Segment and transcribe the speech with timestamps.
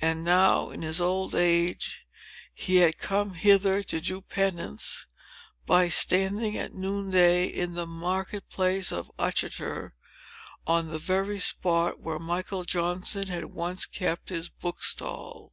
[0.00, 2.06] And now, in his old age,
[2.54, 5.04] he had come hither to do penance,
[5.66, 9.92] by standing at noon day in the market place of Uttoxeter,
[10.66, 15.52] on the very spot where Michael Johnson had once kept his bookstall.